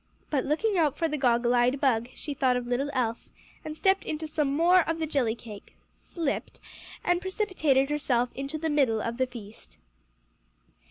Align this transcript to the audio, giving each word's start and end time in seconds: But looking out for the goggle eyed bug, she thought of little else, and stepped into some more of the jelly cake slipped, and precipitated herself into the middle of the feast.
But 0.31 0.45
looking 0.45 0.79
out 0.79 0.97
for 0.97 1.07
the 1.07 1.15
goggle 1.15 1.53
eyed 1.53 1.79
bug, 1.79 2.09
she 2.15 2.33
thought 2.33 2.57
of 2.57 2.65
little 2.65 2.89
else, 2.91 3.31
and 3.63 3.77
stepped 3.77 4.03
into 4.03 4.25
some 4.25 4.51
more 4.51 4.79
of 4.89 4.97
the 4.97 5.05
jelly 5.05 5.35
cake 5.35 5.75
slipped, 5.93 6.59
and 7.03 7.21
precipitated 7.21 7.91
herself 7.91 8.31
into 8.33 8.57
the 8.57 8.71
middle 8.71 8.99
of 8.99 9.17
the 9.17 9.27
feast. 9.27 9.77